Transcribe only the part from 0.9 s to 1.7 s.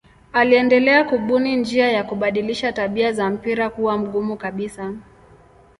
kubuni